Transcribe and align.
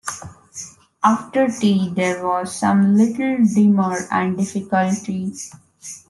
After 1.03 1.47
tea 1.47 1.93
there 1.95 2.25
was 2.25 2.55
some 2.57 2.95
little 2.97 3.37
demur 3.45 4.07
and 4.11 4.35
difficulty. 4.35 5.31